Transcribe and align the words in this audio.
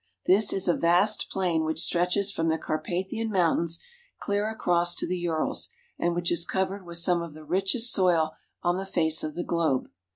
This 0.25 0.51
is 0.51 0.67
a 0.67 0.73
vast 0.73 1.27
plain 1.29 1.63
which 1.63 1.79
stretches 1.79 2.31
from 2.31 2.47
the 2.47 2.57
Carpathian 2.57 3.29
Mountains 3.29 3.77
clear 4.17 4.49
across 4.49 4.95
to 4.95 5.05
the 5.05 5.15
Urals, 5.19 5.69
and 5.99 6.15
which 6.15 6.31
is 6.31 6.43
covered 6.43 6.87
with 6.87 6.97
some 6.97 7.21
of 7.21 7.35
the 7.35 7.45
richest 7.45 7.93
soil 7.93 8.31
on 8.63 8.77
the 8.77 8.85
face 8.87 9.23
of 9.23 9.35
the 9.35 9.43
globe. 9.43 9.91